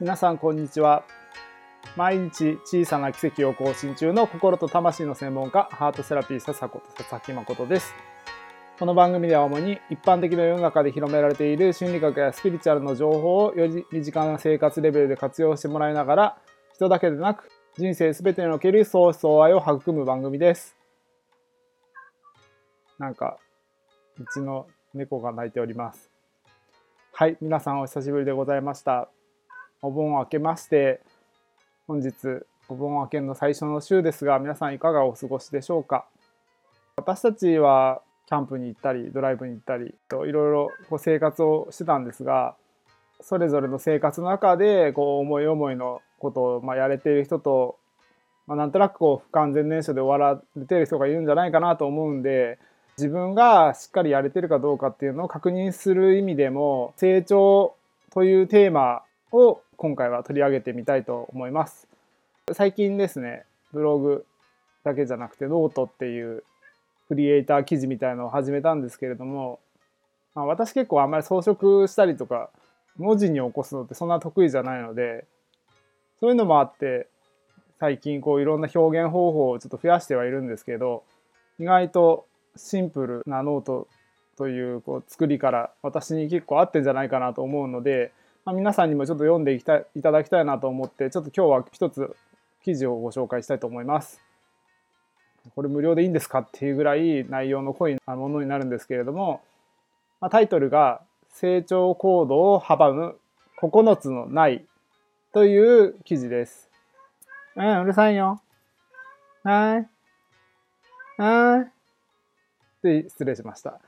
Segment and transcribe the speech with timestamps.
[0.00, 1.04] 皆さんこんにちは。
[1.96, 7.94] 毎日小さな奇跡を更新中の心と魂の専門家ハートセラピー笹子と佐々木誠です。
[8.76, 16.38] この番組では主に一般的な世の中で広められている心理学やスピリチュアルの情報をより身近な生活レベルで活用してもらいながら
[16.74, 17.48] 人だけでなく
[17.78, 20.76] 人生すべてにおける相思相愛を育む番組です。
[22.98, 23.38] なんか
[24.18, 26.10] うちの猫が鳴いております。
[27.12, 29.08] はい皆さんお久しぶりでございました。
[29.84, 31.02] お盆明けまして
[31.86, 32.14] 本日
[32.70, 36.06] お盆明けの最初の週ですが皆さんいかがお過ごしでしょうか？
[36.96, 42.54] 私たちはキャンプに行ったりドライブに行ったりといろいろこう生活をしてたんですが
[43.20, 47.76] それぞれの生活の中でこう思い思いのことをまやれている人と、
[48.46, 52.58] まあ、なんとなくこう不完全燃焼で終わられている人がいるんじゃないかなと思うんで
[52.96, 57.76] 自分がしっかりやれてるかどうかっていうのを確認する意味でも成長
[58.14, 59.02] というテーマ
[59.34, 61.88] を今回は取り上げてみたいと思います。
[62.52, 64.24] 最近ですね、ブログ
[64.84, 66.44] だけじゃなくてノートっていう
[67.08, 69.58] クリエイター記事みたいのを始めたんですけれども、
[70.34, 72.50] まあ、私結構あんまり装飾したりとか
[72.96, 75.26] 文字に起こすのってそんな得意じゃないので
[76.20, 77.08] そういうのもあって
[77.80, 81.02] 最近こういろんな表現方法をちょっと増やしてはいるんですけど
[81.58, 83.88] 意外とシンプルなノート
[84.36, 88.12] というこう作りから私に結構合ってんじゃないかなと思うので
[88.44, 92.14] まあ、皆さんにもちょっと読んでいきたいいただきたいなと思ってちょっと今日は一つ
[92.62, 94.20] 記事をご紹介したいと思います。
[95.54, 99.42] これ無料でいいんですかっていうぐらい内容の濃いものになるんですけれども、
[100.20, 103.18] まあ、タイトルが「成長行動を阻む
[103.60, 104.64] 9つのない」
[105.32, 106.70] という記事です。
[107.56, 108.40] うん、うるさいよ。
[109.42, 109.88] はい。
[111.20, 111.72] はい。
[112.82, 113.70] で、失礼しました。
[113.70, 113.78] っ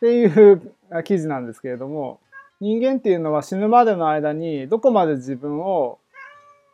[0.00, 2.20] ていう記事なんですけれども、
[2.60, 5.98] 人間っていうのは死ぬまでの間にどこまで自分を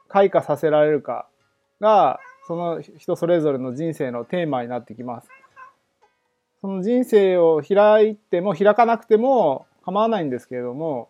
[0.08, 1.27] 開花させられるか
[1.80, 5.29] がその人それぞれの人生のテーマになってきます。
[6.61, 11.08] その人生を開いても開かなくても構わないんですけれども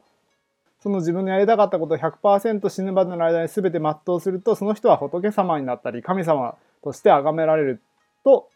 [0.83, 7.83] その自分のやりたかったことを100%死ぬまでの間に全て全うするとその人は仏様になったり神様として崇められる
[8.25, 8.49] と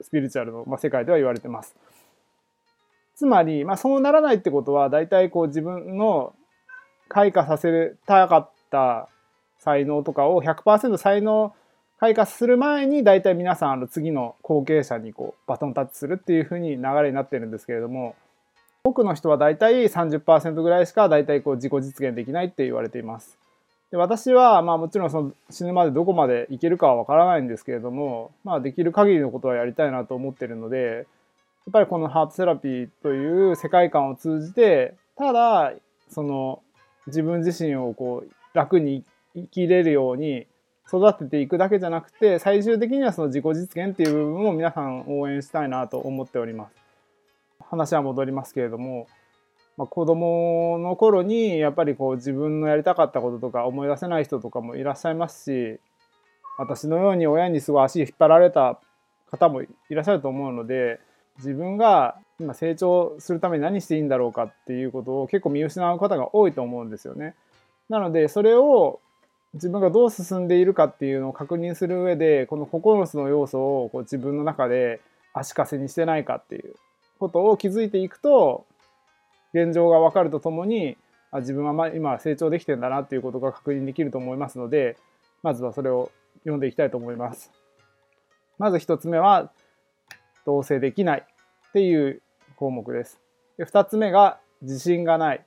[0.00, 1.76] スピリチュアルの世界では言われてます。
[3.16, 6.34] つまり、まあ、そうならないってことは大体こう自分の
[7.08, 9.08] 開花させたかった
[9.58, 11.54] 才能とかを100%才能
[11.98, 18.16] 開花する前に大体皆さんあの次の後継者にこうバトンタッチするっていうふうに流れになってるんですけれども
[18.84, 23.38] 多くの人は大体30%ぐらいしか大体こう自己実現できないって言われています。
[23.90, 31.06] で私はまあもちろんその死ぬまでどこまでいけるかはわからないんですけれども、まあ、できる限りのことはやりたいなと思ってるので
[31.70, 35.72] っぱりこのハートセラピーという世界観を通じてただ
[36.08, 36.62] その
[37.06, 39.04] 自分自身をこう楽に
[39.34, 40.46] 生きれるように
[40.86, 46.76] 育てていくだけじゃなくて最終的にはその自己実現っていう部分を皆さん応援したいなと思っております。
[47.70, 49.06] 話は戻りますけれども、
[49.76, 55.80] まあ、子供の頃にやっぱりこう自分のやりたかったこととか思い出せない人とかもいらっしゃいますし
[56.58, 58.78] 私のように親にすごい足引っ張られた
[59.30, 61.00] 方もいらっしゃると思うので
[61.38, 67.34] 自分が今成長するために何していいんだろうかっていうことを結構見失う方が多いと思うんですよね。
[67.88, 69.00] なのでそれを
[69.54, 75.00] 自分がどう進んでいるかっていうのを確認する上でこの9つの要素をこう自分の中で
[75.32, 76.74] 足かせにしてないかっていう
[77.18, 78.66] ことを気づいていくと
[79.52, 80.96] 現状が分かるとともに
[81.30, 84.96] あ自分は今成長できてんだなっていうことが確認できると思いますので
[85.42, 87.52] まずはそれを読んでいきたいと思います。
[88.58, 89.50] まず1つ目は
[90.44, 91.24] 同棲できない
[91.68, 92.22] っていう
[92.56, 93.20] 項目です。
[93.58, 95.44] で2つ目が自信がない。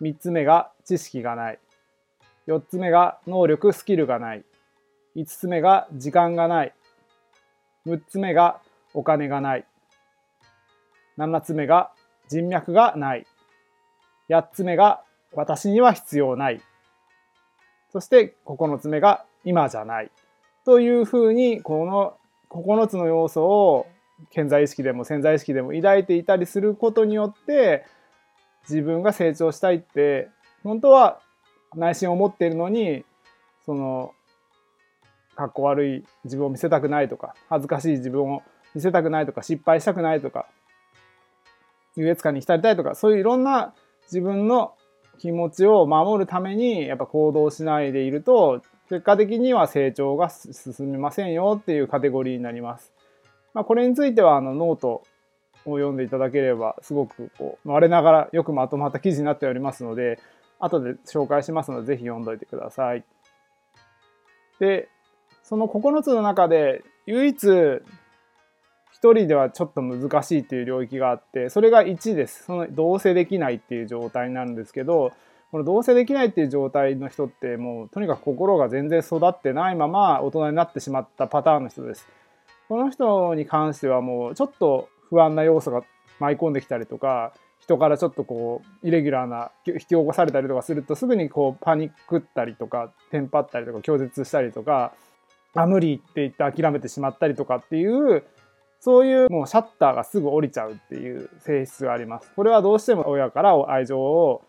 [0.00, 1.58] 3つ目が知識がない。
[2.46, 4.44] 4つ目が能力、スキルがない。
[5.16, 6.74] 5つ目が時間がない。
[7.86, 8.60] 6つ目が
[8.94, 9.64] お金がない。
[11.18, 11.92] 7つ目が
[12.28, 13.26] 人脈がない。
[14.28, 16.60] 8つ目が私には必要ない。
[17.92, 20.10] そして9つ目が今じゃない。
[20.64, 22.16] というふうにこの
[22.50, 23.86] 9つの要素を
[24.30, 27.84] 潜在意識でも潜在意識でも抱いていたりすることによって
[28.68, 30.28] 自分が成長したいって
[30.62, 31.20] 本当は
[31.74, 33.04] 内心思っているのに
[33.64, 34.12] その
[35.34, 38.42] かっこ悪い自分を見せたくないとか恥ずかしい自分を
[38.74, 40.46] 見せたくないとか失敗したくないとか
[41.96, 43.74] 優越感に浸りたいとかそういういろんな
[44.04, 44.74] 自分の
[45.18, 52.95] 気持ちを守るためにやっぱ行動しないでいると結果的には成長が進みませんよっていうカテゴリーになります。
[53.56, 55.02] まあ、これについてはあのノート
[55.64, 60.20] を読んでいただければすごくこう我ながらよくまとまった記事になっておりますので
[60.58, 63.04] 後で紹介しますので、ぜひ読んどいてください。
[64.60, 64.90] で、
[65.42, 67.36] その9つの中で唯一
[68.92, 75.12] 一人ではちょっと難しいっていう領域があってそれが1ですその同棲できないっていう状態になるんですけど
[75.52, 82.08] この同棲できないっていう状態の人ってもうとにかく心が全然育ってないまま大人になってしまったパターンの人です。
[82.68, 85.82] この人に関してはもうちょっと不安な要素が
[86.18, 94.92] 舞い込んできたりとか人からちょっとこうイレギュラーな引き起こされたりとかするとすぐにこうパニックったりとかテンパったりとか拒絶したりとか
[95.54, 98.24] あ無理って言って諦めてしまったりとかっていう
[98.80, 102.30] そういうもうシャッターがすぐ降りちゃうっていう性質があります。
[102.36, 104.42] これはどうしても親から愛情を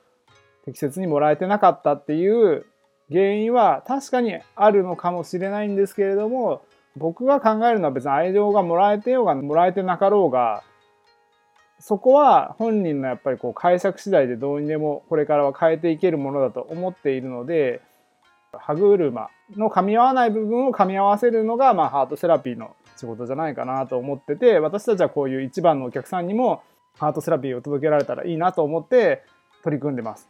[0.66, 2.66] 適切にもらえてなかったっていう
[3.10, 6.62] 原因は確かにあるのかもしれないんですけれども
[6.98, 10.64] 僕が考えるのは別に愛情がもらえてようがもらえてなかろうが
[11.80, 17.82] そこは本人のやっぱりこう解釈次第でどうにでもこれからは変えていけるものだと思っているので
[18.52, 26.64] 歯車の噛み合わない部分を噛み合わせるのが、まあ、ハートセラピーの仕事じゃないかなと思ってて私たちはこういう一番のお客さんにも
[26.98, 29.24] ハートセラピーを届けられたらいいなと思って
[29.64, 30.28] 取り組んでます。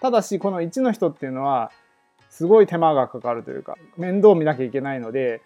[0.00, 1.72] ただしこの1の人っていうのは
[2.30, 5.40] すごい手間がかかるというか面倒見なきゃいけないので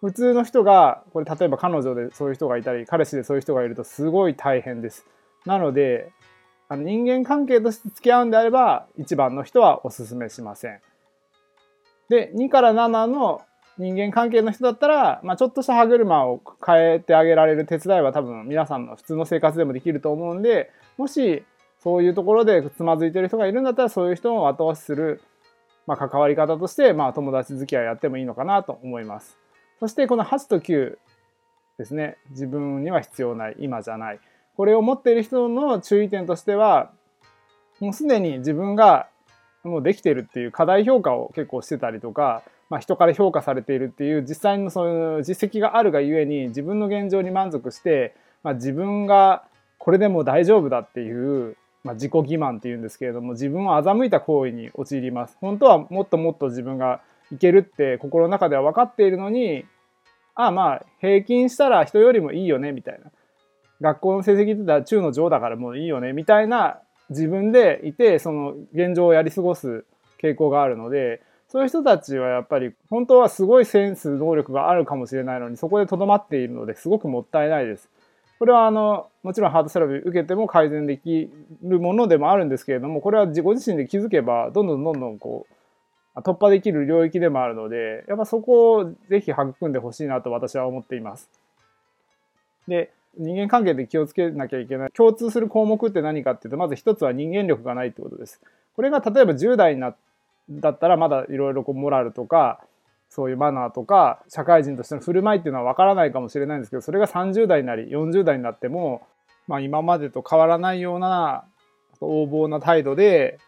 [0.00, 5.06] 普通の人がこれ例えば彼女でそういう人がいたり彼氏でそういう人がいるとすごい大変です。
[5.44, 6.12] なので
[6.68, 10.80] あの人間関係として付き合うんであれば1番の人はおすすめしません。
[12.08, 13.42] で2から7の
[13.78, 21.44] 人間関係の人だったら、まあ、ちょっとした歯車を変えてあげられる手伝いは多分皆さんの普通の生活でもできると思うんでもし
[21.82, 25.20] そういうところでつまずいてる人がいるんだったらそういう人を後押しする、
[25.86, 29.38] まあ、関わり方として、まあ、友達付き合いやってもいいのかなと思います。
[29.80, 30.96] そしてこの8と9
[31.78, 32.16] ですね。
[32.30, 33.56] 自分には必要ない。
[33.58, 34.20] 今じゃない。
[34.56, 36.90] これを持っている人の注意点としては
[37.80, 39.08] もうすでに自分が
[39.64, 49.44] もうできているっていう課題評価を結構してたりとか、まあ、人から評価されているっていう実際のそういう実績があるがゆえに自分の現状に満足して、まあ、自分が
[49.78, 51.12] これでも大丈夫だってい
[51.50, 51.56] う
[51.86, 55.36] まあ、自己欺瞞っていうんですけれども自分を欺いた行為に陥ります。
[55.40, 57.00] 本当はもっともっと自分が
[57.32, 59.64] いけるって心の中では分かっているのに
[60.34, 63.10] ああまあ平均したら人よりもいいよねみたいな
[63.80, 66.80] 学校の成績って言ったら中の上だからもういいよねみたいな
[67.10, 69.84] 自分でいてその現状をやり過ごす
[70.22, 77.88] 傾向があるのでそういう人たちはやっぱり本当はすごいセンス能力があるかもしれないのにそこでとどまっているのですごくもったいないです。
[78.38, 81.30] これはあのもちろんハードセラピー受けても改善でき
[81.62, 85.55] るものでもあるんですけれどもこれは自己自身で気づけばどんどんどんどんこう
[86.22, 91.30] 突破できる領域でもあるのでやっぱそこをぜひ育んでほしいなと私は思っています。
[92.68, 98.40] で人間関係で気をつけなきゃいけない共通する項目って何かっていうとまず一つは人間力がないってことです。
[98.74, 99.94] これが例えば10代にな
[100.50, 102.60] だったらまだいろいろモラルとか
[103.08, 109.06] そういうマナーとか社会人としての振る舞いっていうのはわからないかもしれないんですけどそれが30代になり40代になっても、
[109.48, 111.44] まあ、今までと変わらないような
[112.00, 113.38] 横暴な態度で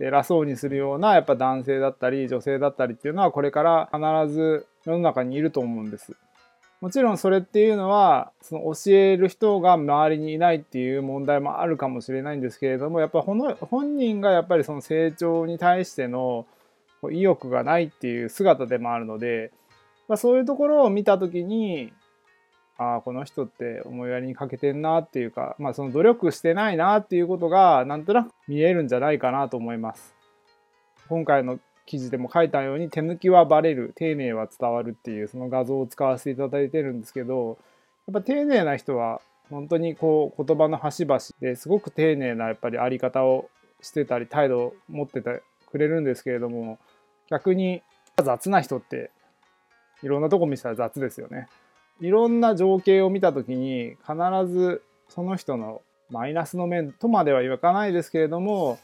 [0.00, 6.16] 偉そうにするようなやっぱ男性だったり女性だったりっていうのはこれから必ず世の中にいると思うんです。
[6.80, 16.44] もちろんそれっていうのはその教える人が周りにいないっていう問題もあるかもしれないんですけれどもやっぱ本人がやっぱりその成長に対しての
[17.12, 19.52] 意欲がないっていう姿でもあるので、
[20.08, 21.92] まあ、そういうところを見た時に
[22.82, 30.14] ああこの人って思いやりに欠けてんなっていうか、まあ、その努力してないなっていうことがなんとなく見えるんじゃないかなと思います。
[31.08, 37.58] 今回の記事でも書いたように手抜きはバレる丁寧は伝わるっていうその画像を使わせていただいてるんですけど
[38.06, 39.20] やっぱ丁寧な人は
[39.50, 46.78] 本当にこう言葉の端々ですごく丁寧なやっぱりあり方をしてたり態度を持っててくれるんですけれども
[47.28, 47.82] 逆に
[48.22, 49.10] 雑な人って
[50.02, 51.48] いろんなとこ見せたら雑ですよね。
[52.00, 54.14] いろんな情景を見た時に必
[54.52, 58.78] ずその人のマイナスの面とまでは言わないですけれども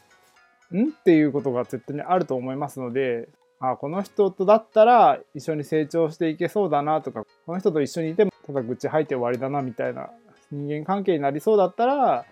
[0.73, 0.89] ん？
[0.89, 10.09] っていうことが絶対にあると思いますのであこの人とだったら一緒に成長していけそうだなとかこの人と一緒にいてもただ愚痴吐いて終わりだなみたいな
[10.51, 12.25] 人間関係になりそうだったら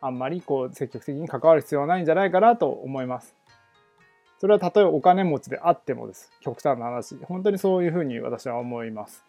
[0.00, 3.36] あんまりこう積極的に関わる必要はないんじゃないかなと思います。
[4.40, 6.32] それはたとえお金持ちであってもです。
[6.40, 7.14] 極端な話。
[7.22, 9.24] 本当にそういうふうに私は思います。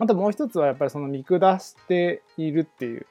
[0.00, 3.06] あともう一つはやっぱりその見下しているっていう。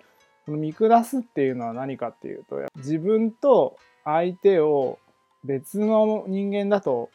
[0.46, 4.98] この見下すっていうのは何かっていうと、自分と相手を
[5.44, 7.12] 別の人間だと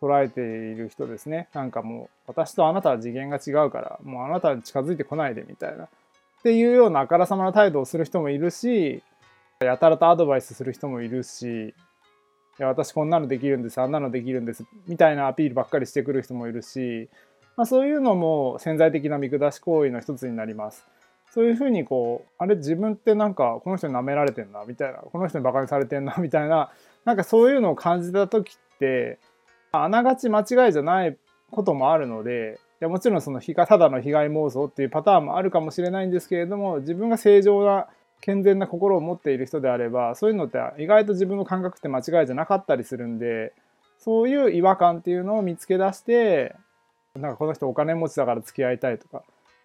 [0.00, 1.48] 捉えている人ですね。
[1.54, 5.84] なんかもう私とあなたは次元が違うからもうあなたに近づいてこないでみたいな。
[5.84, 5.88] っ
[6.42, 9.02] ていうようなあからさまな態度をする人もいるし
[9.60, 11.72] やたらとアドバイスする人もいるし
[12.58, 17.08] や私こんなのできるんですあんなのできるんですみたいなアピールばっかりしてくる人もいるし、
[17.56, 20.86] まあ、そういうのも潜在的な見下し行為の一つになります。
[21.34, 26.70] そういうふうにこうあれ自分ってなんかこの人に舐められてんなみたいなこの人にバカにされてんな みたいな
[27.04, 29.18] なんかそういうのを感じた時って
[29.72, 31.16] あながち間違いじゃない
[31.50, 37.88] こともあるのでいやもちろんそのただの被害妄想っていうパターンもあるかもしれないんですけれども自分が正常な
[38.20, 43.52] 健全な心を持っている人であればそういうのって意外と自分の感覚って間違いじゃなかったりするんで
[43.98, 46.54] そういう違和感っていうのを見つけ出して
[47.14, 49.22] なんかこの人お金持ちだから付き合いたいとか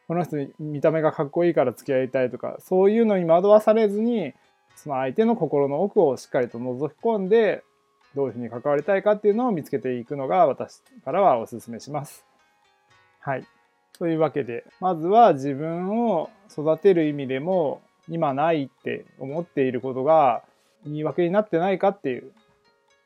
[0.07, 4.33] この人見た目がかっこいいから付き合いたいとかそういうのに惑わされずに
[4.75, 7.63] その相手の心の奥をしっかりと覗き込んで
[8.15, 12.25] どういうふうに関わりたいかっていうのを見つけていくのが私からはお勧めします。
[13.19, 13.45] はい。
[13.97, 20.41] というわけで、まずは自分を育てる意味でも、今ないって思っていることが
[20.85, 22.31] 言い訳になってないかっていう。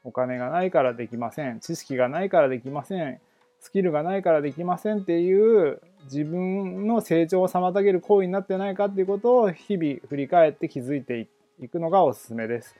[0.06, 1.62] お金がないからできません。
[1.62, 3.22] 知識がないからできません。
[3.63, 11.27] スキルがないからできませんっていう自分の成長を妨げる行為になってないかっていうことを日々振り返って気づいて
[11.62, 12.75] いくのがおすすめです。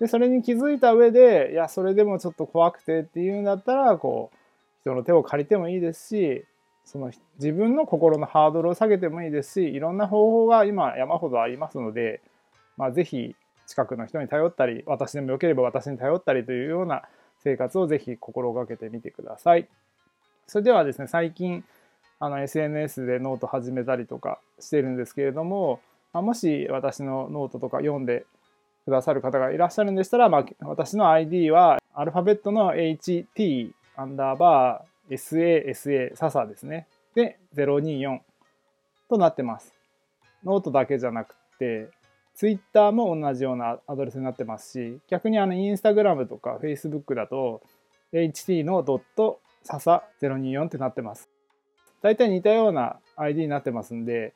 [0.00, 4.36] で、それに気づいた上で、いや、それでもちょっと怖くてっていうんだったら、こう、
[4.82, 6.44] 人の手を借りてもいいですし、
[6.84, 12.22] その自分の心のハードルを下げてもいいですしいろんな方法が今山ほどありますので、
[12.78, 17.02] まあ、ぜひ近くの人に頼ったり私でもよければ私に頼ったりというような
[17.44, 19.68] 生活をぜひ心がけてみてください。
[20.48, 21.62] それではですね最近
[22.18, 25.80] あの SNS でノート始めたりとかしてるんですけれども、
[26.12, 28.24] まあ、もし私のノートとか読んで
[28.84, 36.86] くださる方がいらっしゃるんでしたら、まあ、私の ID はアルファベットの HT アンダーバー SASA 笹ですね。
[37.14, 38.20] で、024
[39.08, 39.74] となってます。
[40.44, 41.90] ノートだけじゃなくて、
[42.34, 47.62] Twitter も同じようなアドレスになってますし、逆にあのインスタグラムとか Facebook だと、
[48.12, 51.28] ht のドット笹024ってなってます。
[52.02, 54.34] 大体似たような ID になってますんで、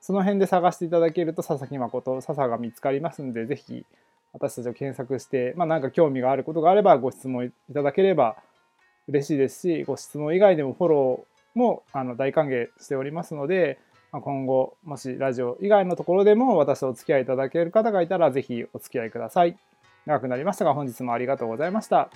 [0.00, 3.84] その辺で探していただけると佐々木誠、笹が見つかりますんで、ぜひ
[4.32, 8.36] 私たちを検索して、まあなんか興味があることがあればご質問いただければ
[9.08, 13.78] 嬉しいですし、ご質問以外でもフォローもあの大歓迎しておりますので、
[14.12, 19.56] ま今後、もしラジオ以外のところでも私とお付き合いいただける方がいたら、ぜひお付き合いください。
[20.06, 22.10] 長くなりましたが、本日もありがとうございました。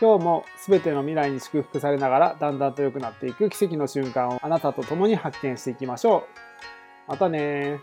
[0.00, 6.26] 今日も全ての未来に祝福されながら、だんだんと良くなっていく奇跡の瞬間をあなたと共に発見していきましょ
[7.06, 7.10] う。
[7.10, 7.80] またね